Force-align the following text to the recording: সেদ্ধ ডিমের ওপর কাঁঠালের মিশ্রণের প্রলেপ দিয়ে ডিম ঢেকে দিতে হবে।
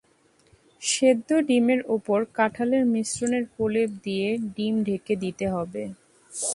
সেদ্ধ 0.81 1.29
ডিমের 1.47 1.81
ওপর 1.95 2.19
কাঁঠালের 2.37 2.83
মিশ্রণের 2.93 3.43
প্রলেপ 3.53 3.89
দিয়ে 4.05 4.27
ডিম 4.55 4.75
ঢেকে 4.87 5.13
দিতে 5.23 5.45
হবে। 5.53 5.83